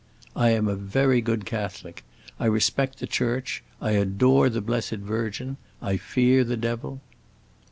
"I 0.35 0.49
am 0.49 0.67
a 0.67 0.73
very 0.75 1.21
good 1.21 1.45
Catholic. 1.45 2.03
I 2.39 2.47
respect 2.47 2.97
the 2.97 3.05
Church. 3.05 3.63
I 3.79 3.91
adore 3.91 4.49
the 4.49 4.59
blessed 4.59 4.95
Virgin. 4.97 5.57
I 5.79 5.97
fear 5.97 6.43
the 6.43 6.57
Devil." 6.57 7.01